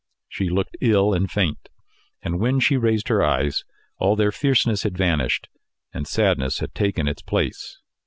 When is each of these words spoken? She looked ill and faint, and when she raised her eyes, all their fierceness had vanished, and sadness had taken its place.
She 0.27 0.49
looked 0.49 0.77
ill 0.81 1.13
and 1.13 1.29
faint, 1.29 1.69
and 2.23 2.39
when 2.39 2.59
she 2.59 2.75
raised 2.75 3.07
her 3.09 3.21
eyes, 3.23 3.65
all 3.99 4.15
their 4.15 4.31
fierceness 4.31 4.81
had 4.81 4.97
vanished, 4.97 5.47
and 5.93 6.07
sadness 6.07 6.57
had 6.57 6.73
taken 6.73 7.07
its 7.07 7.21
place. 7.21 7.77